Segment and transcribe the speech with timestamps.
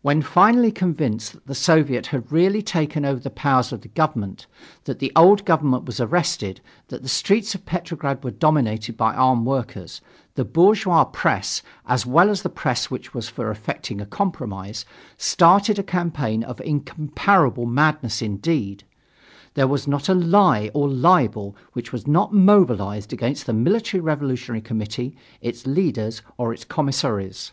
[0.00, 4.46] When finally convinced that the Soviet had really taken over the powers of the government,
[4.84, 9.44] that the old government was arrested, that the streets of Petrograd were dominated by armed
[9.44, 10.00] workers,
[10.36, 14.84] the bourgeois press, as well as the press which was for effecting a compromise,
[15.16, 18.84] started a campaign of incomparable madness indeed;
[19.54, 24.62] there was not a lie or libel which was not mobilized against the Military Revolutionary
[24.62, 27.50] Committee, its leaders or its commissaries.